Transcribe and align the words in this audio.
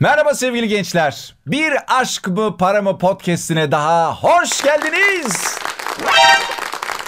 Merhaba 0.00 0.34
sevgili 0.34 0.68
gençler. 0.68 1.34
Bir 1.46 1.72
Aşk 1.88 2.28
mı 2.28 2.56
Para 2.56 2.82
mı 2.82 2.98
podcastine 2.98 3.72
daha 3.72 4.14
hoş 4.14 4.62
geldiniz. 4.62 5.58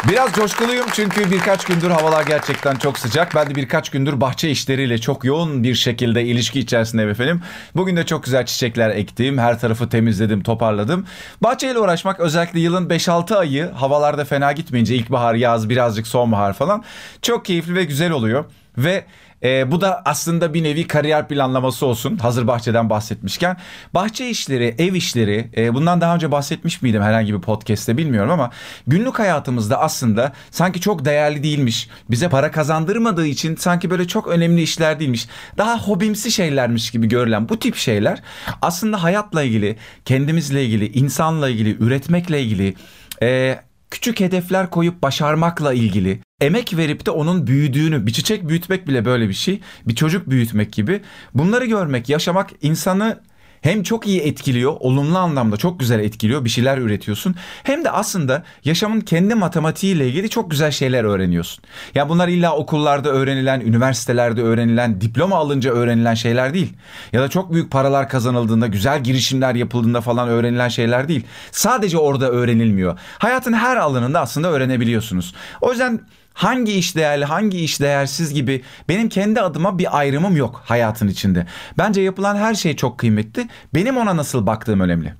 Biraz 0.08 0.32
coşkuluyum 0.32 0.86
çünkü 0.92 1.30
birkaç 1.30 1.64
gündür 1.64 1.90
havalar 1.90 2.26
gerçekten 2.26 2.76
çok 2.76 2.98
sıcak. 2.98 3.34
Ben 3.34 3.50
de 3.50 3.54
birkaç 3.54 3.90
gündür 3.90 4.20
bahçe 4.20 4.50
işleriyle 4.50 4.98
çok 4.98 5.24
yoğun 5.24 5.64
bir 5.64 5.74
şekilde 5.74 6.24
ilişki 6.24 6.60
içerisindeyim 6.60 7.10
efendim. 7.10 7.42
Bugün 7.76 7.96
de 7.96 8.06
çok 8.06 8.24
güzel 8.24 8.46
çiçekler 8.46 8.90
ektim. 8.90 9.38
Her 9.38 9.60
tarafı 9.60 9.88
temizledim, 9.88 10.42
toparladım. 10.42 11.06
Bahçeyle 11.42 11.78
uğraşmak 11.78 12.20
özellikle 12.20 12.60
yılın 12.60 12.88
5-6 12.88 13.36
ayı 13.36 13.70
havalarda 13.70 14.24
fena 14.24 14.52
gitmeyince 14.52 14.94
ilkbahar, 14.94 15.34
yaz, 15.34 15.68
birazcık 15.68 16.06
sonbahar 16.06 16.52
falan 16.52 16.84
çok 17.22 17.44
keyifli 17.44 17.74
ve 17.74 17.84
güzel 17.84 18.10
oluyor. 18.10 18.44
Ve 18.78 19.04
e, 19.42 19.70
bu 19.70 19.80
da 19.80 20.02
aslında 20.04 20.54
bir 20.54 20.64
nevi 20.64 20.86
kariyer 20.86 21.28
planlaması 21.28 21.86
olsun. 21.86 22.16
Hazır 22.16 22.46
bahçeden 22.46 22.90
bahsetmişken. 22.90 23.56
Bahçe 23.94 24.30
işleri, 24.30 24.74
ev 24.78 24.94
işleri 24.94 25.50
e, 25.56 25.74
bundan 25.74 26.00
daha 26.00 26.14
önce 26.14 26.32
bahsetmiş 26.32 26.82
miydim 26.82 27.02
herhangi 27.02 27.34
bir 27.34 27.40
podcast'te 27.40 27.96
bilmiyorum 27.96 28.30
ama 28.30 28.50
günlük 28.86 29.18
hayatımızda 29.18 29.80
aslında 29.80 30.32
sanki 30.50 30.80
çok 30.80 31.04
değerli 31.04 31.42
değilmiş. 31.42 31.88
Bize 32.10 32.28
para 32.28 32.50
kazandırmadığı 32.50 33.26
için 33.26 33.56
sanki 33.56 33.90
böyle 33.90 34.08
çok 34.08 34.26
önemli 34.26 34.62
işler 34.62 35.00
değilmiş. 35.00 35.28
Daha 35.58 35.78
hobimsi 35.78 36.30
şeylermiş 36.30 36.90
gibi 36.90 37.08
görülen 37.08 37.48
bu 37.48 37.58
tip 37.58 37.76
şeyler 37.76 38.22
aslında 38.62 39.02
hayatla 39.02 39.42
ilgili, 39.42 39.76
kendimizle 40.04 40.64
ilgili, 40.64 40.92
insanla 40.92 41.48
ilgili, 41.48 41.76
üretmekle 41.84 42.42
ilgili, 42.42 42.74
e, 43.22 43.58
küçük 43.90 44.20
hedefler 44.20 44.70
koyup 44.70 45.02
başarmakla 45.02 45.72
ilgili 45.72 46.27
emek 46.40 46.76
verip 46.76 47.06
de 47.06 47.10
onun 47.10 47.46
büyüdüğünü 47.46 48.06
bir 48.06 48.12
çiçek 48.12 48.48
büyütmek 48.48 48.88
bile 48.88 49.04
böyle 49.04 49.28
bir 49.28 49.34
şey 49.34 49.60
bir 49.88 49.94
çocuk 49.94 50.30
büyütmek 50.30 50.72
gibi 50.72 51.00
bunları 51.34 51.66
görmek 51.66 52.08
yaşamak 52.08 52.50
insanı 52.62 53.20
hem 53.60 53.82
çok 53.82 54.06
iyi 54.06 54.20
etkiliyor, 54.20 54.76
olumlu 54.80 55.18
anlamda 55.18 55.56
çok 55.56 55.80
güzel 55.80 56.00
etkiliyor, 56.00 56.44
bir 56.44 56.50
şeyler 56.50 56.78
üretiyorsun. 56.78 57.34
Hem 57.62 57.84
de 57.84 57.90
aslında 57.90 58.42
yaşamın 58.64 59.00
kendi 59.00 59.34
matematiğiyle 59.34 60.08
ilgili 60.08 60.30
çok 60.30 60.50
güzel 60.50 60.70
şeyler 60.70 61.04
öğreniyorsun. 61.04 61.64
Ya 61.94 62.08
bunlar 62.08 62.28
illa 62.28 62.56
okullarda 62.56 63.08
öğrenilen, 63.08 63.60
üniversitelerde 63.60 64.42
öğrenilen, 64.42 65.00
diploma 65.00 65.36
alınca 65.36 65.72
öğrenilen 65.72 66.14
şeyler 66.14 66.54
değil. 66.54 66.72
Ya 67.12 67.22
da 67.22 67.28
çok 67.28 67.52
büyük 67.52 67.70
paralar 67.70 68.08
kazanıldığında, 68.08 68.66
güzel 68.66 69.02
girişimler 69.04 69.54
yapıldığında 69.54 70.00
falan 70.00 70.28
öğrenilen 70.28 70.68
şeyler 70.68 71.08
değil. 71.08 71.26
Sadece 71.50 71.98
orada 71.98 72.30
öğrenilmiyor. 72.30 72.98
Hayatın 73.18 73.52
her 73.52 73.76
alanında 73.76 74.20
aslında 74.20 74.48
öğrenebiliyorsunuz. 74.48 75.34
O 75.60 75.70
yüzden 75.70 76.00
hangi 76.38 76.72
iş 76.72 76.96
değerli, 76.96 77.24
hangi 77.24 77.58
iş 77.58 77.80
değersiz 77.80 78.34
gibi 78.34 78.62
benim 78.88 79.08
kendi 79.08 79.40
adıma 79.40 79.78
bir 79.78 79.98
ayrımım 79.98 80.36
yok 80.36 80.62
hayatın 80.64 81.08
içinde. 81.08 81.46
Bence 81.78 82.00
yapılan 82.00 82.36
her 82.36 82.54
şey 82.54 82.76
çok 82.76 82.98
kıymetli. 82.98 83.48
Benim 83.74 83.96
ona 83.96 84.16
nasıl 84.16 84.46
baktığım 84.46 84.80
önemli. 84.80 85.14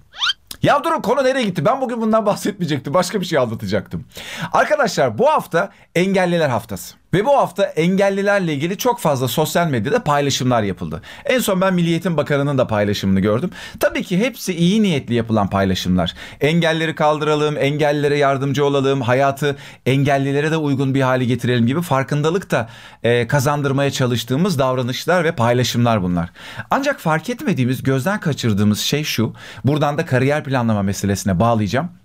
Ya 0.62 0.84
durun 0.84 1.00
konu 1.00 1.24
nereye 1.24 1.44
gitti? 1.44 1.64
Ben 1.64 1.80
bugün 1.80 2.00
bundan 2.00 2.26
bahsetmeyecektim. 2.26 2.94
Başka 2.94 3.20
bir 3.20 3.26
şey 3.26 3.38
anlatacaktım. 3.38 4.04
Arkadaşlar 4.52 5.18
bu 5.18 5.28
hafta 5.30 5.70
engelliler 5.94 6.48
haftası. 6.48 6.94
Ve 7.14 7.24
bu 7.24 7.36
hafta 7.36 7.64
engellilerle 7.64 8.54
ilgili 8.54 8.76
çok 8.76 9.00
fazla 9.00 9.28
sosyal 9.28 9.66
medyada 9.66 10.04
paylaşımlar 10.04 10.62
yapıldı. 10.62 11.02
En 11.24 11.38
son 11.38 11.60
ben 11.60 11.74
Milliyetin 11.74 12.16
Bakanı'nın 12.16 12.58
da 12.58 12.66
paylaşımını 12.66 13.20
gördüm. 13.20 13.50
Tabii 13.80 14.02
ki 14.02 14.18
hepsi 14.18 14.54
iyi 14.54 14.82
niyetli 14.82 15.14
yapılan 15.14 15.50
paylaşımlar. 15.50 16.14
Engelleri 16.40 16.94
kaldıralım, 16.94 17.56
engellilere 17.56 18.18
yardımcı 18.18 18.64
olalım, 18.64 19.00
hayatı 19.00 19.56
engellilere 19.86 20.50
de 20.50 20.56
uygun 20.56 20.94
bir 20.94 21.02
hale 21.02 21.24
getirelim 21.24 21.66
gibi 21.66 21.82
farkındalık 21.82 22.50
da 22.50 22.68
e, 23.02 23.26
kazandırmaya 23.26 23.90
çalıştığımız 23.90 24.58
davranışlar 24.58 25.24
ve 25.24 25.32
paylaşımlar 25.32 26.02
bunlar. 26.02 26.30
Ancak 26.70 27.00
fark 27.00 27.30
etmediğimiz, 27.30 27.82
gözden 27.82 28.20
kaçırdığımız 28.20 28.80
şey 28.80 29.04
şu. 29.04 29.34
Buradan 29.64 29.98
da 29.98 30.06
kariyer 30.06 30.44
planlama 30.44 30.82
meselesine 30.82 31.40
bağlayacağım. 31.40 31.97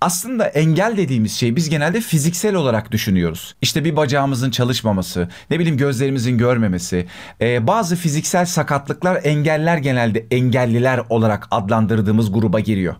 Aslında 0.00 0.46
engel 0.46 0.96
dediğimiz 0.96 1.32
şey 1.32 1.56
biz 1.56 1.70
genelde 1.70 2.00
fiziksel 2.00 2.54
olarak 2.54 2.92
düşünüyoruz. 2.92 3.54
İşte 3.62 3.84
bir 3.84 3.96
bacağımızın 3.96 4.50
çalışmaması, 4.50 5.28
ne 5.50 5.58
bileyim 5.58 5.76
gözlerimizin 5.76 6.38
görmemesi, 6.38 7.06
e, 7.40 7.66
bazı 7.66 7.96
fiziksel 7.96 8.46
sakatlıklar 8.46 9.20
engeller 9.24 9.76
genelde 9.76 10.26
engelliler 10.30 11.00
olarak 11.08 11.48
adlandırdığımız 11.50 12.32
gruba 12.32 12.60
giriyor. 12.60 12.94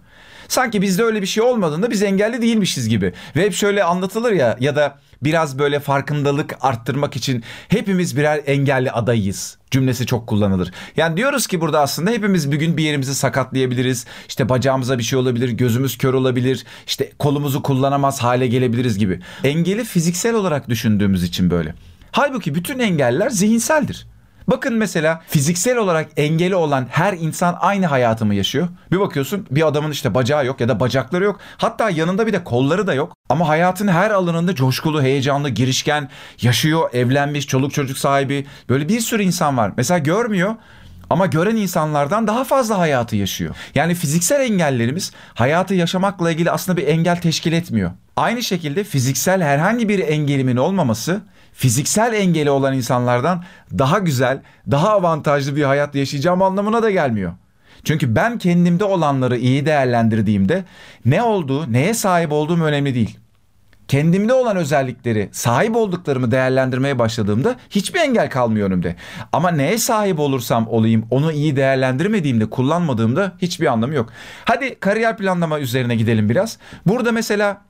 Sanki 0.48 0.82
bizde 0.82 1.02
öyle 1.02 1.22
bir 1.22 1.26
şey 1.26 1.42
olmadığında 1.42 1.90
biz 1.90 2.02
engelli 2.02 2.42
değilmişiz 2.42 2.88
gibi. 2.88 3.12
Ve 3.36 3.44
hep 3.44 3.54
şöyle 3.54 3.84
anlatılır 3.84 4.32
ya 4.32 4.56
ya 4.60 4.76
da 4.76 4.98
biraz 5.22 5.58
böyle 5.58 5.80
farkındalık 5.80 6.56
arttırmak 6.60 7.16
için 7.16 7.44
hepimiz 7.68 8.16
birer 8.16 8.40
engelli 8.46 8.90
adayız 8.90 9.58
cümlesi 9.70 10.06
çok 10.06 10.26
kullanılır. 10.26 10.70
Yani 10.96 11.16
diyoruz 11.16 11.46
ki 11.46 11.60
burada 11.60 11.80
aslında 11.80 12.10
hepimiz 12.10 12.52
bir 12.52 12.56
gün 12.56 12.76
bir 12.76 12.84
yerimizi 12.84 13.14
sakatlayabiliriz. 13.14 14.06
İşte 14.28 14.48
bacağımıza 14.48 14.98
bir 14.98 15.02
şey 15.02 15.18
olabilir, 15.18 15.48
gözümüz 15.48 15.98
kör 15.98 16.14
olabilir, 16.14 16.64
işte 16.86 17.12
kolumuzu 17.18 17.62
kullanamaz 17.62 18.22
hale 18.22 18.46
gelebiliriz 18.46 18.98
gibi. 18.98 19.20
Engeli 19.44 19.84
fiziksel 19.84 20.34
olarak 20.34 20.68
düşündüğümüz 20.68 21.22
için 21.22 21.50
böyle. 21.50 21.74
Halbuki 22.12 22.54
bütün 22.54 22.78
engeller 22.78 23.30
zihinseldir. 23.30 24.06
Bakın 24.50 24.74
mesela 24.74 25.22
fiziksel 25.28 25.76
olarak 25.76 26.08
engeli 26.16 26.54
olan 26.54 26.86
her 26.90 27.12
insan 27.12 27.56
aynı 27.60 27.86
hayatı 27.86 28.26
mı 28.26 28.34
yaşıyor? 28.34 28.68
Bir 28.92 29.00
bakıyorsun 29.00 29.46
bir 29.50 29.66
adamın 29.66 29.90
işte 29.90 30.14
bacağı 30.14 30.46
yok 30.46 30.60
ya 30.60 30.68
da 30.68 30.80
bacakları 30.80 31.24
yok. 31.24 31.40
Hatta 31.56 31.90
yanında 31.90 32.26
bir 32.26 32.32
de 32.32 32.44
kolları 32.44 32.86
da 32.86 32.94
yok. 32.94 33.16
Ama 33.28 33.48
hayatın 33.48 33.88
her 33.88 34.10
alanında 34.10 34.54
coşkulu, 34.54 35.02
heyecanlı, 35.02 35.48
girişken, 35.48 36.08
yaşıyor, 36.42 36.90
evlenmiş, 36.92 37.46
çoluk 37.46 37.74
çocuk 37.74 37.98
sahibi. 37.98 38.46
Böyle 38.68 38.88
bir 38.88 39.00
sürü 39.00 39.22
insan 39.22 39.56
var. 39.56 39.72
Mesela 39.76 39.98
görmüyor 39.98 40.54
ama 41.10 41.26
gören 41.26 41.56
insanlardan 41.56 42.26
daha 42.26 42.44
fazla 42.44 42.78
hayatı 42.78 43.16
yaşıyor. 43.16 43.54
Yani 43.74 43.94
fiziksel 43.94 44.40
engellerimiz 44.40 45.12
hayatı 45.34 45.74
yaşamakla 45.74 46.30
ilgili 46.30 46.50
aslında 46.50 46.76
bir 46.76 46.86
engel 46.86 47.20
teşkil 47.20 47.52
etmiyor. 47.52 47.90
Aynı 48.16 48.42
şekilde 48.42 48.84
fiziksel 48.84 49.42
herhangi 49.42 49.88
bir 49.88 49.98
engelimin 49.98 50.56
olmaması 50.56 51.20
fiziksel 51.52 52.12
engeli 52.12 52.50
olan 52.50 52.74
insanlardan 52.74 53.44
daha 53.78 53.98
güzel, 53.98 54.42
daha 54.70 54.90
avantajlı 54.90 55.56
bir 55.56 55.62
hayat 55.62 55.94
yaşayacağım 55.94 56.42
anlamına 56.42 56.82
da 56.82 56.90
gelmiyor. 56.90 57.32
Çünkü 57.84 58.16
ben 58.16 58.38
kendimde 58.38 58.84
olanları 58.84 59.36
iyi 59.38 59.66
değerlendirdiğimde 59.66 60.64
ne 61.04 61.22
olduğu, 61.22 61.72
neye 61.72 61.94
sahip 61.94 62.32
olduğum 62.32 62.62
önemli 62.62 62.94
değil. 62.94 63.18
Kendimde 63.88 64.32
olan 64.32 64.56
özellikleri, 64.56 65.28
sahip 65.32 65.76
olduklarımı 65.76 66.30
değerlendirmeye 66.30 66.98
başladığımda 66.98 67.56
hiçbir 67.70 68.00
engel 68.00 68.30
kalmıyor 68.30 68.66
önümde. 68.66 68.96
Ama 69.32 69.50
neye 69.50 69.78
sahip 69.78 70.18
olursam 70.18 70.68
olayım 70.68 71.06
onu 71.10 71.32
iyi 71.32 71.56
değerlendirmediğimde, 71.56 72.50
kullanmadığımda 72.50 73.32
hiçbir 73.42 73.66
anlamı 73.66 73.94
yok. 73.94 74.12
Hadi 74.44 74.74
kariyer 74.74 75.16
planlama 75.16 75.60
üzerine 75.60 75.96
gidelim 75.96 76.28
biraz. 76.28 76.58
Burada 76.86 77.12
mesela 77.12 77.62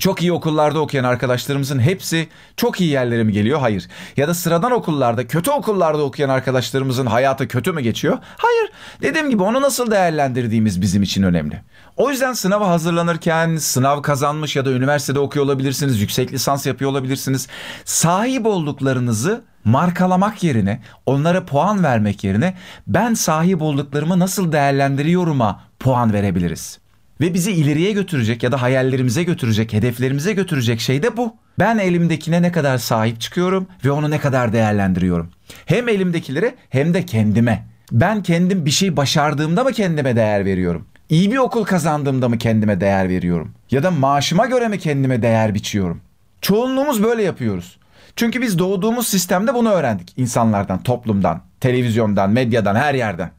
çok 0.00 0.22
iyi 0.22 0.32
okullarda 0.32 0.80
okuyan 0.80 1.04
arkadaşlarımızın 1.04 1.78
hepsi 1.78 2.28
çok 2.56 2.80
iyi 2.80 2.90
yerlere 2.90 3.24
mi 3.24 3.32
geliyor? 3.32 3.60
Hayır. 3.60 3.88
Ya 4.16 4.28
da 4.28 4.34
sıradan 4.34 4.72
okullarda, 4.72 5.26
kötü 5.26 5.50
okullarda 5.50 6.02
okuyan 6.02 6.28
arkadaşlarımızın 6.28 7.06
hayatı 7.06 7.48
kötü 7.48 7.72
mü 7.72 7.80
geçiyor? 7.80 8.18
Hayır. 8.36 8.70
Dediğim 9.02 9.30
gibi 9.30 9.42
onu 9.42 9.62
nasıl 9.62 9.90
değerlendirdiğimiz 9.90 10.80
bizim 10.80 11.02
için 11.02 11.22
önemli. 11.22 11.62
O 11.96 12.10
yüzden 12.10 12.32
sınava 12.32 12.68
hazırlanırken 12.68 13.56
sınav 13.56 14.02
kazanmış 14.02 14.56
ya 14.56 14.64
da 14.64 14.70
üniversitede 14.70 15.18
okuyor 15.18 15.44
olabilirsiniz, 15.44 16.00
yüksek 16.00 16.32
lisans 16.32 16.66
yapıyor 16.66 16.90
olabilirsiniz. 16.90 17.48
Sahip 17.84 18.46
olduklarınızı 18.46 19.44
markalamak 19.64 20.42
yerine, 20.42 20.80
onlara 21.06 21.44
puan 21.44 21.84
vermek 21.84 22.24
yerine 22.24 22.54
ben 22.86 23.14
sahip 23.14 23.62
olduklarımı 23.62 24.18
nasıl 24.18 24.52
değerlendiriyorum'a 24.52 25.60
puan 25.78 26.12
verebiliriz. 26.12 26.81
Ve 27.22 27.34
bizi 27.34 27.52
ileriye 27.52 27.92
götürecek 27.92 28.42
ya 28.42 28.52
da 28.52 28.62
hayallerimize 28.62 29.22
götürecek, 29.22 29.72
hedeflerimize 29.72 30.32
götürecek 30.32 30.80
şey 30.80 31.02
de 31.02 31.16
bu. 31.16 31.36
Ben 31.58 31.78
elimdekine 31.78 32.42
ne 32.42 32.52
kadar 32.52 32.78
sahip 32.78 33.20
çıkıyorum 33.20 33.66
ve 33.84 33.90
onu 33.90 34.10
ne 34.10 34.18
kadar 34.18 34.52
değerlendiriyorum. 34.52 35.30
Hem 35.66 35.88
elimdekilere 35.88 36.54
hem 36.70 36.94
de 36.94 37.06
kendime. 37.06 37.66
Ben 37.92 38.22
kendim 38.22 38.66
bir 38.66 38.70
şey 38.70 38.96
başardığımda 38.96 39.64
mı 39.64 39.72
kendime 39.72 40.16
değer 40.16 40.44
veriyorum? 40.44 40.86
İyi 41.08 41.32
bir 41.32 41.36
okul 41.36 41.64
kazandığımda 41.64 42.28
mı 42.28 42.38
kendime 42.38 42.80
değer 42.80 43.08
veriyorum? 43.08 43.54
Ya 43.70 43.82
da 43.82 43.90
maaşıma 43.90 44.46
göre 44.46 44.68
mi 44.68 44.78
kendime 44.78 45.22
değer 45.22 45.54
biçiyorum? 45.54 46.00
Çoğunluğumuz 46.40 47.02
böyle 47.02 47.22
yapıyoruz. 47.22 47.78
Çünkü 48.16 48.42
biz 48.42 48.58
doğduğumuz 48.58 49.08
sistemde 49.08 49.54
bunu 49.54 49.70
öğrendik 49.70 50.12
insanlardan, 50.16 50.82
toplumdan, 50.82 51.42
televizyondan, 51.60 52.30
medyadan, 52.30 52.74
her 52.74 52.94
yerden 52.94 53.30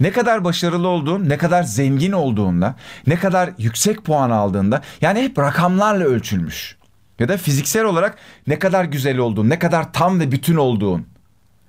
ne 0.00 0.10
kadar 0.12 0.44
başarılı 0.44 0.88
olduğun, 0.88 1.28
ne 1.28 1.38
kadar 1.38 1.62
zengin 1.62 2.12
olduğunda, 2.12 2.74
ne 3.06 3.16
kadar 3.16 3.50
yüksek 3.58 4.04
puan 4.04 4.30
aldığında 4.30 4.80
yani 5.00 5.22
hep 5.22 5.38
rakamlarla 5.38 6.04
ölçülmüş. 6.04 6.76
Ya 7.18 7.28
da 7.28 7.36
fiziksel 7.36 7.84
olarak 7.84 8.18
ne 8.46 8.58
kadar 8.58 8.84
güzel 8.84 9.18
olduğun, 9.18 9.48
ne 9.48 9.58
kadar 9.58 9.92
tam 9.92 10.20
ve 10.20 10.32
bütün 10.32 10.56
olduğun. 10.56 11.06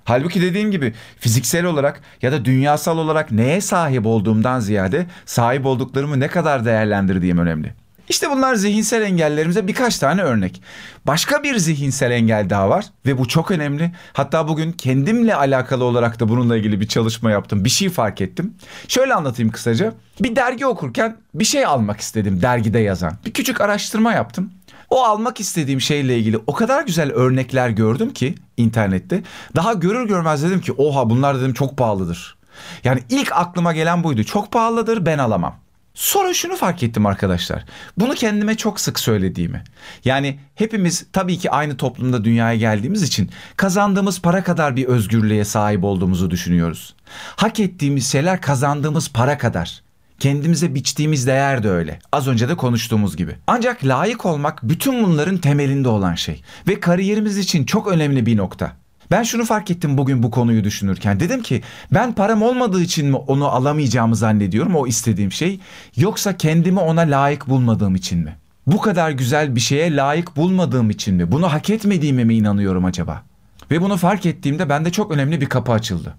Halbuki 0.04 0.42
dediğim 0.42 0.72
gibi 0.72 0.94
fiziksel 1.20 1.66
olarak 1.66 2.02
ya 2.22 2.32
da 2.32 2.46
dünyasal 2.46 2.98
olarak 2.98 3.32
neye 3.32 3.62
sahip 3.62 4.06
olduğumdan 4.06 4.60
ziyade 4.60 5.06
sahip 5.26 5.66
olduklarımı 5.66 6.20
ne 6.20 6.28
kadar 6.28 6.66
değerlendirdiğim 6.66 7.38
önemli. 7.38 7.74
İşte 8.12 8.32
bunlar 8.32 8.56
zihinsel 8.56 9.02
engellerimize 9.02 9.68
birkaç 9.68 9.98
tane 9.98 10.22
örnek. 10.22 10.62
Başka 11.08 11.44
bir 11.44 11.58
zihinsel 11.58 12.12
engel 12.12 12.50
daha 12.50 12.70
var 12.70 12.86
ve 13.06 13.18
bu 13.18 13.28
çok 13.28 13.52
önemli. 13.52 13.92
Hatta 14.14 14.48
bugün 14.48 14.72
kendimle 14.72 15.36
alakalı 15.36 15.84
olarak 15.84 16.20
da 16.20 16.30
bununla 16.30 16.58
ilgili 16.58 16.82
bir 16.82 16.88
çalışma 16.88 17.32
yaptım. 17.32 17.66
Bir 17.66 17.70
şey 17.70 17.90
fark 17.90 18.22
ettim. 18.22 18.54
Şöyle 18.88 19.14
anlatayım 19.14 19.52
kısaca. 19.52 19.94
Bir 20.20 20.36
dergi 20.36 20.66
okurken 20.66 21.18
bir 21.34 21.46
şey 21.46 21.66
almak 21.66 22.00
istedim 22.00 22.42
dergide 22.42 22.80
yazan. 22.80 23.14
Bir 23.26 23.34
küçük 23.34 23.62
araştırma 23.62 24.14
yaptım. 24.14 24.52
O 24.90 25.04
almak 25.04 25.40
istediğim 25.40 25.82
şeyle 25.82 26.18
ilgili 26.18 26.38
o 26.48 26.54
kadar 26.54 26.84
güzel 26.84 27.12
örnekler 27.12 27.70
gördüm 27.70 28.14
ki 28.14 28.36
internette. 28.58 29.24
Daha 29.56 29.74
görür 29.74 30.08
görmez 30.08 30.44
dedim 30.44 30.62
ki 30.62 30.72
oha 30.72 31.10
bunlar 31.10 31.40
dedim 31.40 31.54
çok 31.54 31.78
pahalıdır. 31.78 32.38
Yani 32.84 33.00
ilk 33.10 33.32
aklıma 33.32 33.74
gelen 33.74 34.04
buydu. 34.04 34.24
Çok 34.24 34.52
pahalıdır 34.52 35.06
ben 35.06 35.18
alamam. 35.18 35.56
Sonra 36.02 36.34
şunu 36.34 36.56
fark 36.56 36.84
ettim 36.84 37.06
arkadaşlar. 37.06 37.66
Bunu 37.98 38.14
kendime 38.14 38.58
çok 38.58 38.80
sık 38.80 39.00
söylediğimi. 39.00 39.64
Yani 40.06 40.40
hepimiz 40.56 41.06
tabii 41.14 41.38
ki 41.38 41.52
aynı 41.52 41.78
toplumda 41.78 42.24
dünyaya 42.24 42.56
geldiğimiz 42.56 43.04
için 43.04 43.30
kazandığımız 43.58 44.22
para 44.22 44.44
kadar 44.44 44.76
bir 44.76 44.86
özgürlüğe 44.86 45.46
sahip 45.46 45.84
olduğumuzu 45.84 46.32
düşünüyoruz. 46.32 46.96
Hak 47.36 47.60
ettiğimiz 47.60 48.12
şeyler 48.12 48.42
kazandığımız 48.42 49.10
para 49.10 49.38
kadar. 49.38 49.82
Kendimize 50.20 50.76
biçtiğimiz 50.76 51.28
değer 51.28 51.64
de 51.64 51.70
öyle. 51.70 52.00
Az 52.12 52.28
önce 52.28 52.50
de 52.50 52.56
konuştuğumuz 52.56 53.18
gibi. 53.18 53.36
Ancak 53.48 53.86
layık 53.86 54.26
olmak 54.26 54.60
bütün 54.64 55.04
bunların 55.04 55.38
temelinde 55.38 55.90
olan 55.90 56.16
şey 56.16 56.42
ve 56.68 56.80
kariyerimiz 56.80 57.38
için 57.38 57.66
çok 57.66 57.88
önemli 57.88 58.26
bir 58.26 58.38
nokta. 58.38 58.81
Ben 59.12 59.24
şunu 59.24 59.46
fark 59.46 59.72
ettim 59.72 59.98
bugün 59.98 60.24
bu 60.24 60.32
konuyu 60.32 60.64
düşünürken. 60.64 61.20
Dedim 61.20 61.42
ki 61.42 61.62
ben 61.94 62.14
param 62.14 62.42
olmadığı 62.42 62.82
için 62.82 63.08
mi 63.08 63.16
onu 63.16 63.48
alamayacağımı 63.48 64.16
zannediyorum 64.16 64.76
o 64.76 64.88
istediğim 64.88 65.32
şey 65.32 65.60
yoksa 65.96 66.38
kendimi 66.38 66.80
ona 66.80 67.02
layık 67.02 67.50
bulmadığım 67.50 67.96
için 67.96 68.20
mi? 68.20 68.38
Bu 68.68 68.82
kadar 68.82 69.12
güzel 69.12 69.56
bir 69.56 69.60
şeye 69.60 69.96
layık 69.96 70.38
bulmadığım 70.38 70.90
için 70.90 71.16
mi? 71.16 71.32
Bunu 71.32 71.54
hak 71.54 71.70
etmediğime 71.70 72.24
mi 72.24 72.36
inanıyorum 72.36 72.86
acaba? 72.86 73.24
Ve 73.72 73.82
bunu 73.82 73.98
fark 73.98 74.26
ettiğimde 74.26 74.70
bende 74.70 74.92
çok 74.92 75.12
önemli 75.12 75.42
bir 75.42 75.50
kapı 75.50 75.72
açıldı. 75.72 76.16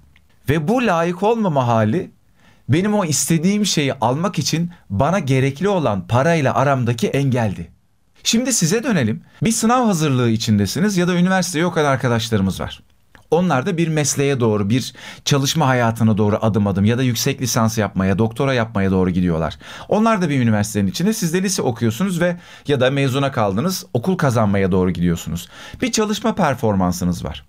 Ve 0.48 0.68
bu 0.68 0.86
layık 0.86 1.22
olmama 1.22 1.66
hali 1.66 2.10
benim 2.68 2.94
o 2.94 3.04
istediğim 3.04 3.66
şeyi 3.66 3.94
almak 3.94 4.38
için 4.38 4.70
bana 4.90 5.18
gerekli 5.18 5.68
olan 5.68 6.06
parayla 6.06 6.54
aramdaki 6.54 7.08
engeldi. 7.08 7.71
Şimdi 8.24 8.52
size 8.52 8.82
dönelim. 8.82 9.22
Bir 9.42 9.52
sınav 9.52 9.86
hazırlığı 9.86 10.30
içindesiniz 10.30 10.96
ya 10.96 11.08
da 11.08 11.14
üniversiteye 11.14 11.66
o 11.66 11.72
kadar 11.72 11.92
arkadaşlarımız 11.92 12.60
var. 12.60 12.82
Onlar 13.30 13.66
da 13.66 13.76
bir 13.76 13.88
mesleğe 13.88 14.40
doğru, 14.40 14.70
bir 14.70 14.92
çalışma 15.24 15.66
hayatına 15.66 16.18
doğru 16.18 16.38
adım 16.42 16.66
adım 16.66 16.84
ya 16.84 16.98
da 16.98 17.02
yüksek 17.02 17.40
lisans 17.40 17.78
yapmaya, 17.78 18.18
doktora 18.18 18.54
yapmaya 18.54 18.90
doğru 18.90 19.10
gidiyorlar. 19.10 19.58
Onlar 19.88 20.22
da 20.22 20.28
bir 20.28 20.40
üniversitenin 20.40 20.86
içinde. 20.86 21.12
Siz 21.12 21.34
de 21.34 21.42
lise 21.42 21.62
okuyorsunuz 21.62 22.20
ve 22.20 22.36
ya 22.68 22.80
da 22.80 22.90
mezuna 22.90 23.32
kaldınız, 23.32 23.86
okul 23.94 24.16
kazanmaya 24.16 24.72
doğru 24.72 24.90
gidiyorsunuz. 24.90 25.48
Bir 25.82 25.92
çalışma 25.92 26.34
performansınız 26.34 27.24
var. 27.24 27.44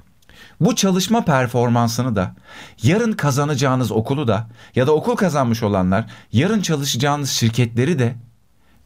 Bu 0.60 0.76
çalışma 0.76 1.26
performansını 1.26 2.16
da 2.16 2.36
yarın 2.84 3.12
kazanacağınız 3.12 3.92
okulu 3.92 4.28
da 4.28 4.48
ya 4.76 4.88
da 4.88 4.92
okul 4.92 5.16
kazanmış 5.16 5.64
olanlar 5.64 6.06
yarın 6.32 6.62
çalışacağınız 6.62 7.30
şirketleri 7.30 8.00
de 8.00 8.16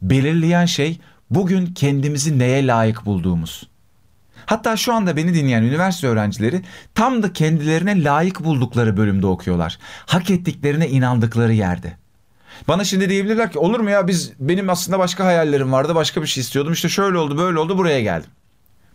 belirleyen 0.02 0.66
şey 0.66 1.00
bugün 1.30 1.66
kendimizi 1.66 2.38
neye 2.38 2.66
layık 2.66 3.06
bulduğumuz. 3.06 3.68
Hatta 4.46 4.76
şu 4.76 4.94
anda 4.94 5.16
beni 5.16 5.34
dinleyen 5.34 5.62
üniversite 5.62 6.06
öğrencileri 6.06 6.62
tam 6.94 7.22
da 7.22 7.32
kendilerine 7.32 8.04
layık 8.04 8.44
buldukları 8.44 8.96
bölümde 8.96 9.26
okuyorlar. 9.26 9.78
Hak 10.06 10.30
ettiklerine 10.30 10.88
inandıkları 10.88 11.52
yerde. 11.52 11.96
Bana 12.68 12.84
şimdi 12.84 13.08
diyebilirler 13.08 13.52
ki 13.52 13.58
olur 13.58 13.80
mu 13.80 13.90
ya 13.90 14.08
biz 14.08 14.32
benim 14.40 14.70
aslında 14.70 14.98
başka 14.98 15.24
hayallerim 15.24 15.72
vardı 15.72 15.94
başka 15.94 16.22
bir 16.22 16.26
şey 16.26 16.40
istiyordum 16.40 16.72
işte 16.72 16.88
şöyle 16.88 17.18
oldu 17.18 17.38
böyle 17.38 17.58
oldu 17.58 17.78
buraya 17.78 18.00
geldim. 18.00 18.30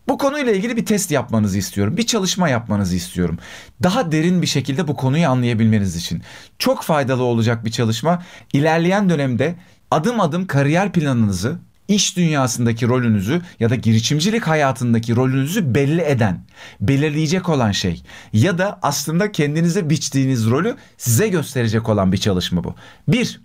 Bu 0.08 0.18
konuyla 0.18 0.54
ilgili 0.54 0.78
bir 0.78 0.86
test 0.86 1.12
yapmanızı 1.12 1.58
istiyorum. 1.58 1.98
Bir 1.98 2.06
çalışma 2.06 2.50
yapmanızı 2.50 2.96
istiyorum. 2.96 3.40
Daha 3.84 4.12
derin 4.12 4.42
bir 4.42 4.48
şekilde 4.48 4.88
bu 4.88 4.96
konuyu 4.96 5.28
anlayabilmeniz 5.28 5.96
için. 5.96 6.24
Çok 6.60 6.84
faydalı 6.84 7.24
olacak 7.24 7.66
bir 7.66 7.72
çalışma. 7.72 8.24
İlerleyen 8.54 9.10
dönemde 9.10 9.56
adım 9.92 10.20
adım 10.20 10.48
kariyer 10.48 10.92
planınızı 10.92 11.60
iş 11.88 12.18
dünyasındaki 12.18 12.88
rolünüzü 12.88 13.42
ya 13.60 13.70
da 13.70 13.76
girişimcilik 13.76 14.48
hayatındaki 14.48 15.16
rolünüzü 15.16 15.76
belli 15.76 16.02
eden, 16.02 16.46
belirleyecek 16.82 17.50
olan 17.50 17.72
şey 17.72 18.04
ya 18.34 18.58
da 18.58 18.80
aslında 18.82 19.32
kendinize 19.32 19.90
biçtiğiniz 19.90 20.50
rolü 20.50 20.76
size 20.98 21.28
gösterecek 21.28 21.90
olan 21.90 22.12
bir 22.12 22.18
çalışma 22.18 22.64
bu. 22.64 22.76
Bir, 23.08 23.42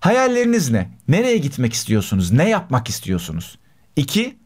hayalleriniz 0.00 0.70
ne? 0.70 0.90
Nereye 1.08 1.38
gitmek 1.38 1.72
istiyorsunuz? 1.72 2.32
Ne 2.32 2.48
yapmak 2.48 2.88
istiyorsunuz? 2.88 3.58
İki, 3.96 4.36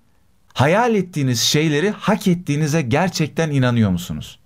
hayal 0.54 0.94
ettiğiniz 0.94 1.40
şeyleri 1.40 1.90
hak 1.90 2.28
ettiğinize 2.28 2.82
gerçekten 2.82 3.50
inanıyor 3.50 3.90
musunuz? 3.90 4.38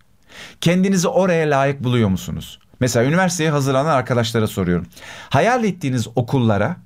Kendinizi 0.60 1.08
oraya 1.08 1.50
layık 1.50 1.84
buluyor 1.84 2.08
musunuz? 2.08 2.58
Mesela 2.80 3.06
üniversiteye 3.06 3.50
hazırlanan 3.50 3.90
arkadaşlara 3.90 4.46
soruyorum. 4.46 4.86
Hayal 5.30 5.64
ettiğiniz 5.64 6.08
okullara 6.14 6.76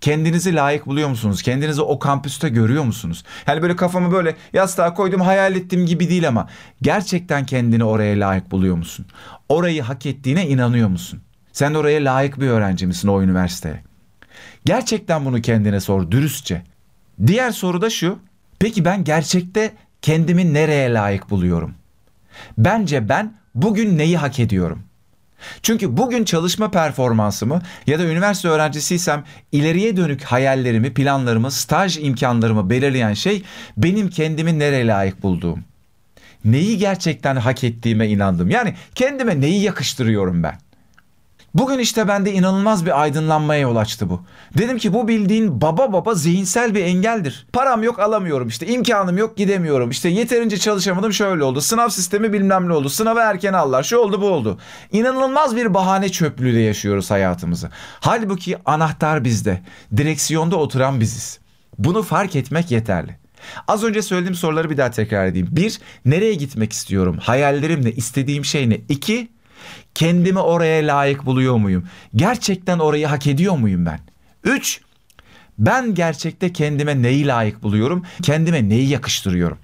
Kendinizi 0.00 0.54
layık 0.54 0.86
buluyor 0.86 1.08
musunuz? 1.08 1.42
Kendinizi 1.42 1.82
o 1.82 1.98
kampüste 1.98 2.48
görüyor 2.48 2.84
musunuz? 2.84 3.24
Yani 3.46 3.62
böyle 3.62 3.76
kafamı 3.76 4.12
böyle 4.12 4.36
yastığa 4.52 4.94
koydum 4.94 5.20
hayal 5.20 5.56
ettiğim 5.56 5.86
gibi 5.86 6.08
değil 6.08 6.28
ama 6.28 6.48
gerçekten 6.82 7.46
kendini 7.46 7.84
oraya 7.84 8.20
layık 8.20 8.50
buluyor 8.50 8.76
musun? 8.76 9.06
Orayı 9.48 9.82
hak 9.82 10.06
ettiğine 10.06 10.48
inanıyor 10.48 10.88
musun? 10.88 11.20
Sen 11.52 11.74
oraya 11.74 12.04
layık 12.04 12.40
bir 12.40 12.48
öğrenci 12.48 12.86
misin 12.86 13.08
o 13.08 13.22
üniversiteye? 13.22 13.82
Gerçekten 14.64 15.24
bunu 15.24 15.42
kendine 15.42 15.80
sor 15.80 16.10
dürüstçe. 16.10 16.62
Diğer 17.26 17.50
soru 17.50 17.80
da 17.80 17.90
şu. 17.90 18.18
Peki 18.58 18.84
ben 18.84 19.04
gerçekte 19.04 19.72
kendimi 20.02 20.54
nereye 20.54 20.92
layık 20.92 21.30
buluyorum? 21.30 21.74
Bence 22.58 23.08
ben 23.08 23.34
bugün 23.54 23.98
neyi 23.98 24.18
hak 24.18 24.38
ediyorum? 24.40 24.82
Çünkü 25.62 25.96
bugün 25.96 26.24
çalışma 26.24 26.70
performansımı 26.70 27.62
ya 27.86 27.98
da 27.98 28.04
üniversite 28.04 28.48
öğrencisiysem 28.48 29.24
ileriye 29.52 29.96
dönük 29.96 30.22
hayallerimi, 30.22 30.94
planlarımı, 30.94 31.50
staj 31.50 31.98
imkanlarımı 31.98 32.70
belirleyen 32.70 33.14
şey 33.14 33.42
benim 33.76 34.10
kendimi 34.10 34.58
nereye 34.58 34.86
layık 34.86 35.22
bulduğum. 35.22 35.64
Neyi 36.44 36.78
gerçekten 36.78 37.36
hak 37.36 37.64
ettiğime 37.64 38.08
inandım. 38.08 38.50
Yani 38.50 38.74
kendime 38.94 39.40
neyi 39.40 39.62
yakıştırıyorum 39.62 40.42
ben. 40.42 40.58
Bugün 41.54 41.78
işte 41.78 42.08
bende 42.08 42.32
inanılmaz 42.32 42.86
bir 42.86 43.02
aydınlanmaya 43.02 43.60
yol 43.60 43.76
açtı 43.76 44.10
bu. 44.10 44.22
Dedim 44.58 44.78
ki 44.78 44.94
bu 44.94 45.08
bildiğin 45.08 45.60
baba 45.60 45.92
baba 45.92 46.14
zihinsel 46.14 46.74
bir 46.74 46.84
engeldir. 46.84 47.46
Param 47.52 47.82
yok 47.82 47.98
alamıyorum 47.98 48.48
işte 48.48 48.66
imkanım 48.66 49.18
yok 49.18 49.36
gidemiyorum. 49.36 49.90
İşte 49.90 50.08
yeterince 50.08 50.58
çalışamadım 50.58 51.12
şöyle 51.12 51.44
oldu. 51.44 51.60
Sınav 51.60 51.88
sistemi 51.88 52.32
bilmem 52.32 52.68
ne 52.68 52.72
oldu. 52.72 52.88
Sınavı 52.88 53.20
erken 53.20 53.52
aldılar 53.52 53.82
şu 53.82 53.96
oldu 53.96 54.20
bu 54.20 54.26
oldu. 54.26 54.58
İnanılmaz 54.92 55.56
bir 55.56 55.74
bahane 55.74 56.08
çöplüğüyle 56.08 56.60
yaşıyoruz 56.60 57.10
hayatımızı. 57.10 57.70
Halbuki 58.00 58.56
anahtar 58.64 59.24
bizde. 59.24 59.62
Direksiyonda 59.96 60.56
oturan 60.56 61.00
biziz. 61.00 61.38
Bunu 61.78 62.02
fark 62.02 62.36
etmek 62.36 62.70
yeterli. 62.70 63.16
Az 63.68 63.84
önce 63.84 64.02
söylediğim 64.02 64.34
soruları 64.34 64.70
bir 64.70 64.76
daha 64.76 64.90
tekrar 64.90 65.26
edeyim. 65.26 65.48
Bir, 65.50 65.80
nereye 66.04 66.34
gitmek 66.34 66.72
istiyorum? 66.72 67.18
Hayallerim 67.20 67.84
ne? 67.84 67.90
İstediğim 67.92 68.44
şey 68.44 68.70
ne? 68.70 68.80
İki, 68.88 69.28
Kendimi 69.94 70.38
oraya 70.38 70.86
layık 70.86 71.26
buluyor 71.26 71.56
muyum? 71.56 71.88
Gerçekten 72.16 72.78
orayı 72.78 73.06
hak 73.06 73.26
ediyor 73.26 73.56
muyum 73.56 73.86
ben? 73.86 74.00
3. 74.44 74.80
Ben 75.58 75.94
gerçekte 75.94 76.52
kendime 76.52 77.02
neyi 77.02 77.26
layık 77.26 77.62
buluyorum? 77.62 78.04
Kendime 78.22 78.68
neyi 78.68 78.88
yakıştırıyorum? 78.88 79.58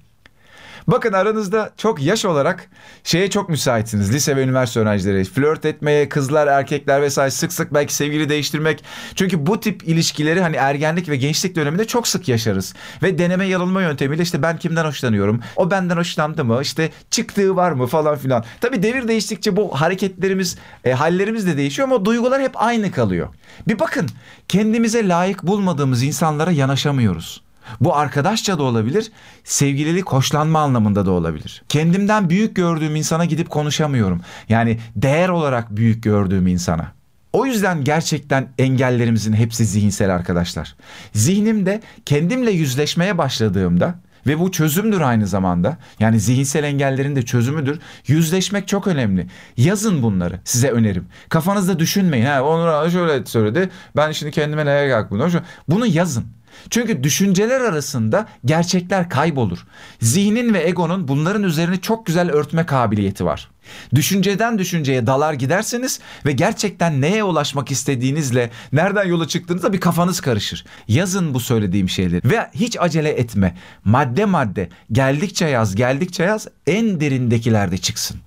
Bakın 0.87 1.13
aranızda 1.13 1.71
çok 1.77 2.01
yaş 2.01 2.25
olarak 2.25 2.69
şeye 3.03 3.29
çok 3.29 3.49
müsaitsiniz. 3.49 4.13
Lise 4.13 4.35
ve 4.35 4.43
üniversite 4.43 4.79
öğrencileri. 4.79 5.23
Flört 5.23 5.65
etmeye, 5.65 6.09
kızlar, 6.09 6.47
erkekler 6.47 7.01
vesaire 7.01 7.31
sık 7.31 7.53
sık 7.53 7.73
belki 7.73 7.93
sevgili 7.93 8.29
değiştirmek. 8.29 8.83
Çünkü 9.15 9.45
bu 9.45 9.59
tip 9.59 9.83
ilişkileri 9.83 10.41
hani 10.41 10.55
ergenlik 10.55 11.09
ve 11.09 11.15
gençlik 11.15 11.55
döneminde 11.55 11.87
çok 11.87 12.07
sık 12.07 12.27
yaşarız. 12.27 12.73
Ve 13.03 13.17
deneme 13.17 13.45
yanılma 13.45 13.81
yöntemiyle 13.81 14.23
işte 14.23 14.41
ben 14.41 14.57
kimden 14.57 14.85
hoşlanıyorum? 14.85 15.41
O 15.55 15.71
benden 15.71 15.97
hoşlandı 15.97 16.45
mı? 16.45 16.59
İşte 16.61 16.89
çıktığı 17.11 17.55
var 17.55 17.71
mı 17.71 17.87
falan 17.87 18.17
filan. 18.17 18.43
Tabii 18.61 18.83
devir 18.83 19.07
değiştikçe 19.07 19.55
bu 19.55 19.81
hareketlerimiz, 19.81 20.57
e, 20.83 20.91
hallerimiz 20.91 21.47
de 21.47 21.57
değişiyor 21.57 21.87
ama 21.87 22.05
duygular 22.05 22.41
hep 22.41 22.61
aynı 22.61 22.91
kalıyor. 22.91 23.27
Bir 23.67 23.79
bakın 23.79 24.09
kendimize 24.47 25.07
layık 25.07 25.43
bulmadığımız 25.43 26.03
insanlara 26.03 26.51
yanaşamıyoruz. 26.51 27.45
Bu 27.81 27.95
arkadaşça 27.95 28.57
da 28.59 28.63
olabilir, 28.63 29.11
sevgililik, 29.43 30.09
hoşlanma 30.09 30.59
anlamında 30.59 31.05
da 31.05 31.11
olabilir. 31.11 31.63
Kendimden 31.69 32.29
büyük 32.29 32.55
gördüğüm 32.55 32.95
insana 32.95 33.25
gidip 33.25 33.49
konuşamıyorum. 33.49 34.21
Yani 34.49 34.79
değer 34.95 35.29
olarak 35.29 35.75
büyük 35.75 36.03
gördüğüm 36.03 36.47
insana. 36.47 36.91
O 37.33 37.45
yüzden 37.45 37.83
gerçekten 37.83 38.47
engellerimizin 38.57 39.33
hepsi 39.33 39.65
zihinsel 39.65 40.15
arkadaşlar. 40.15 40.75
Zihnimde 41.13 41.81
kendimle 42.05 42.51
yüzleşmeye 42.51 43.17
başladığımda 43.17 43.95
ve 44.27 44.39
bu 44.39 44.51
çözümdür 44.51 45.01
aynı 45.01 45.27
zamanda. 45.27 45.77
Yani 45.99 46.19
zihinsel 46.19 46.63
engellerin 46.63 47.15
de 47.15 47.21
çözümüdür. 47.21 47.79
Yüzleşmek 48.07 48.67
çok 48.67 48.87
önemli. 48.87 49.27
Yazın 49.57 50.03
bunları 50.03 50.39
size 50.43 50.69
önerim. 50.69 51.05
Kafanızda 51.29 51.79
düşünmeyin. 51.79 52.25
Ha, 52.25 52.43
Onur 52.43 52.89
şöyle 52.89 53.25
söyledi. 53.25 53.69
Ben 53.95 54.11
şimdi 54.11 54.31
kendime 54.31 54.65
neye 54.65 54.89
kalk 54.89 55.11
bunu. 55.11 55.29
Bunu 55.67 55.87
yazın. 55.87 56.25
Çünkü 56.69 57.03
düşünceler 57.03 57.61
arasında 57.61 58.27
gerçekler 58.45 59.09
kaybolur. 59.09 59.65
Zihnin 60.01 60.53
ve 60.53 60.67
egonun 60.67 61.07
bunların 61.07 61.43
üzerini 61.43 61.81
çok 61.81 62.05
güzel 62.05 62.31
örtme 62.31 62.65
kabiliyeti 62.65 63.25
var. 63.25 63.49
Düşünceden 63.95 64.59
düşünceye 64.59 65.07
dalar 65.07 65.33
giderseniz 65.33 65.99
ve 66.25 66.31
gerçekten 66.31 67.01
neye 67.01 67.23
ulaşmak 67.23 67.71
istediğinizle 67.71 68.49
nereden 68.73 69.05
yola 69.05 69.27
çıktığınızda 69.27 69.73
bir 69.73 69.79
kafanız 69.79 70.21
karışır. 70.21 70.65
Yazın 70.87 71.33
bu 71.33 71.39
söylediğim 71.39 71.89
şeyleri 71.89 72.21
ve 72.29 72.49
hiç 72.53 72.77
acele 72.79 73.09
etme. 73.09 73.57
Madde 73.85 74.25
madde 74.25 74.69
geldikçe 74.91 75.45
yaz 75.45 75.75
geldikçe 75.75 76.23
yaz 76.23 76.47
en 76.67 76.99
derindekilerde 76.99 77.77
çıksın. 77.77 78.24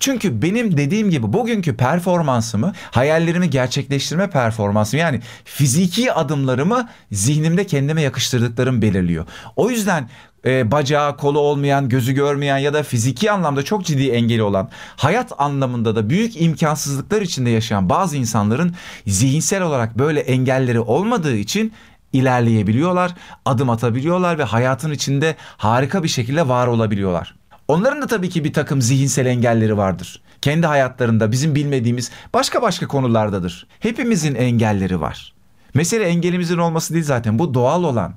Çünkü 0.00 0.42
benim 0.42 0.76
dediğim 0.76 1.10
gibi 1.10 1.32
bugünkü 1.32 1.76
performansımı, 1.76 2.72
hayallerimi 2.90 3.50
gerçekleştirme 3.50 4.30
performansımı 4.30 5.00
yani 5.00 5.20
fiziki 5.44 6.12
adımlarımı 6.12 6.88
zihnimde 7.12 7.66
kendime 7.66 8.02
yakıştırdıklarım 8.02 8.82
belirliyor. 8.82 9.26
O 9.56 9.70
yüzden 9.70 10.08
e, 10.44 10.70
bacağı, 10.70 11.16
kolu 11.16 11.38
olmayan, 11.38 11.88
gözü 11.88 12.12
görmeyen 12.12 12.58
ya 12.58 12.74
da 12.74 12.82
fiziki 12.82 13.30
anlamda 13.30 13.62
çok 13.62 13.84
ciddi 13.84 14.10
engeli 14.10 14.42
olan, 14.42 14.68
hayat 14.96 15.32
anlamında 15.38 15.96
da 15.96 16.10
büyük 16.10 16.40
imkansızlıklar 16.40 17.22
içinde 17.22 17.50
yaşayan 17.50 17.88
bazı 17.88 18.16
insanların 18.16 18.74
zihinsel 19.06 19.62
olarak 19.62 19.98
böyle 19.98 20.20
engelleri 20.20 20.80
olmadığı 20.80 21.36
için 21.36 21.72
ilerleyebiliyorlar, 22.12 23.14
adım 23.44 23.70
atabiliyorlar 23.70 24.38
ve 24.38 24.44
hayatın 24.44 24.90
içinde 24.90 25.36
harika 25.56 26.02
bir 26.02 26.08
şekilde 26.08 26.48
var 26.48 26.66
olabiliyorlar. 26.66 27.39
Onların 27.70 28.02
da 28.02 28.06
tabii 28.06 28.28
ki 28.28 28.44
bir 28.44 28.52
takım 28.52 28.82
zihinsel 28.82 29.26
engelleri 29.26 29.76
vardır. 29.76 30.22
Kendi 30.42 30.66
hayatlarında 30.66 31.32
bizim 31.32 31.54
bilmediğimiz 31.54 32.10
başka 32.34 32.62
başka 32.62 32.88
konulardadır. 32.88 33.66
Hepimizin 33.80 34.34
engelleri 34.34 35.00
var. 35.00 35.34
Mesele 35.74 36.04
engelimizin 36.04 36.58
olması 36.58 36.94
değil 36.94 37.04
zaten 37.04 37.38
bu 37.38 37.54
doğal 37.54 37.84
olan. 37.84 38.14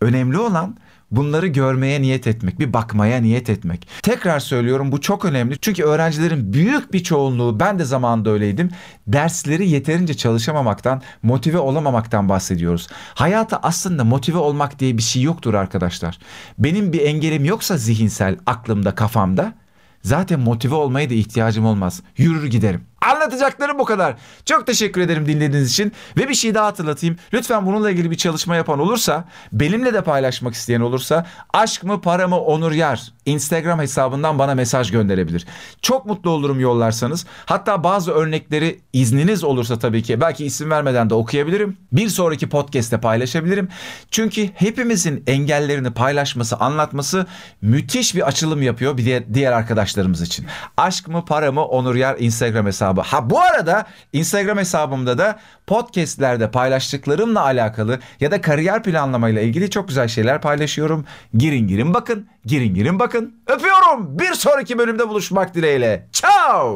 Önemli 0.00 0.38
olan 0.38 0.76
bunları 1.16 1.46
görmeye 1.46 2.02
niyet 2.02 2.26
etmek, 2.26 2.60
bir 2.60 2.72
bakmaya 2.72 3.20
niyet 3.20 3.50
etmek. 3.50 3.88
Tekrar 4.02 4.40
söylüyorum 4.40 4.92
bu 4.92 5.00
çok 5.00 5.24
önemli. 5.24 5.58
Çünkü 5.58 5.82
öğrencilerin 5.82 6.52
büyük 6.52 6.92
bir 6.92 7.02
çoğunluğu 7.02 7.60
ben 7.60 7.78
de 7.78 7.84
zamanında 7.84 8.30
öyleydim. 8.30 8.70
Dersleri 9.06 9.68
yeterince 9.68 10.14
çalışamamaktan, 10.14 11.02
motive 11.22 11.58
olamamaktan 11.58 12.28
bahsediyoruz. 12.28 12.88
Hayata 13.14 13.60
aslında 13.62 14.04
motive 14.04 14.38
olmak 14.38 14.78
diye 14.78 14.98
bir 14.98 15.02
şey 15.02 15.22
yoktur 15.22 15.54
arkadaşlar. 15.54 16.18
Benim 16.58 16.92
bir 16.92 17.00
engelim 17.00 17.44
yoksa 17.44 17.76
zihinsel, 17.76 18.36
aklımda, 18.46 18.94
kafamda 18.94 19.54
zaten 20.02 20.40
motive 20.40 20.74
olmaya 20.74 21.10
da 21.10 21.14
ihtiyacım 21.14 21.66
olmaz. 21.66 22.02
Yürür 22.16 22.46
giderim. 22.46 22.80
Anlatacaklarım 23.10 23.78
bu 23.78 23.84
kadar. 23.84 24.14
Çok 24.44 24.66
teşekkür 24.66 25.00
ederim 25.00 25.26
dinlediğiniz 25.26 25.70
için. 25.70 25.92
Ve 26.16 26.28
bir 26.28 26.34
şey 26.34 26.54
daha 26.54 26.66
hatırlatayım. 26.66 27.16
Lütfen 27.32 27.66
bununla 27.66 27.90
ilgili 27.90 28.10
bir 28.10 28.16
çalışma 28.16 28.56
yapan 28.56 28.78
olursa, 28.78 29.24
benimle 29.52 29.94
de 29.94 30.02
paylaşmak 30.02 30.54
isteyen 30.54 30.80
olursa 30.80 31.26
aşk 31.52 31.84
mı 31.84 32.00
para 32.00 32.28
mı 32.28 32.40
onur 32.40 32.72
yar 32.72 33.12
Instagram 33.26 33.80
hesabından 33.80 34.38
bana 34.38 34.54
mesaj 34.54 34.90
gönderebilir. 34.90 35.46
Çok 35.82 36.06
mutlu 36.06 36.30
olurum 36.30 36.60
yollarsanız. 36.60 37.26
Hatta 37.46 37.84
bazı 37.84 38.12
örnekleri 38.12 38.80
izniniz 38.92 39.44
olursa 39.44 39.78
tabii 39.78 40.02
ki 40.02 40.20
belki 40.20 40.44
isim 40.44 40.70
vermeden 40.70 41.10
de 41.10 41.14
okuyabilirim. 41.14 41.76
Bir 41.92 42.08
sonraki 42.08 42.48
podcast'te 42.48 43.00
paylaşabilirim. 43.00 43.68
Çünkü 44.10 44.50
hepimizin 44.54 45.24
engellerini 45.26 45.90
paylaşması, 45.90 46.56
anlatması 46.56 47.26
müthiş 47.62 48.14
bir 48.14 48.26
açılım 48.26 48.62
yapıyor 48.62 48.96
bir 48.96 49.24
diğer, 49.34 49.52
arkadaşlarımız 49.52 50.22
için. 50.22 50.46
Aşk 50.76 51.08
mı 51.08 51.24
para 51.24 51.52
mı 51.52 51.64
onur 51.64 51.94
yar 51.94 52.16
Instagram 52.18 52.66
hesabı 52.66 52.93
hesabı. 52.94 53.16
Ha 53.16 53.30
bu 53.30 53.40
arada 53.40 53.86
Instagram 54.12 54.58
hesabımda 54.58 55.18
da 55.18 55.38
podcastlerde 55.66 56.50
paylaştıklarımla 56.50 57.40
alakalı 57.40 57.98
ya 58.20 58.30
da 58.30 58.40
kariyer 58.40 58.82
planlamayla 58.82 59.42
ilgili 59.42 59.70
çok 59.70 59.88
güzel 59.88 60.08
şeyler 60.08 60.40
paylaşıyorum. 60.40 61.04
Girin 61.34 61.68
girin 61.68 61.94
bakın, 61.94 62.28
girin 62.44 62.74
girin 62.74 62.98
bakın. 62.98 63.34
Öpüyorum. 63.46 64.18
Bir 64.18 64.34
sonraki 64.34 64.78
bölümde 64.78 65.08
buluşmak 65.08 65.54
dileğiyle. 65.54 66.08
Ciao. 66.12 66.74